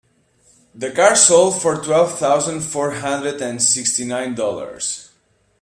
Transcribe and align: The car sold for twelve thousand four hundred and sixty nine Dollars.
The 0.73 0.89
car 0.89 1.15
sold 1.15 1.61
for 1.61 1.75
twelve 1.75 2.17
thousand 2.17 2.61
four 2.61 2.89
hundred 2.89 3.39
and 3.39 3.61
sixty 3.61 4.03
nine 4.03 4.33
Dollars. 4.33 5.11